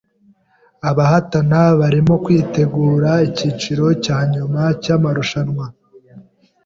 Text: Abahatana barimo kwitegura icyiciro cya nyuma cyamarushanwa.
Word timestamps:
Abahatana 0.89 1.59
barimo 1.79 2.15
kwitegura 2.23 3.11
icyiciro 3.27 3.85
cya 4.05 4.17
nyuma 4.33 4.61
cyamarushanwa. 4.83 5.65